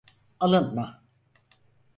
[0.39, 1.01] Alınma.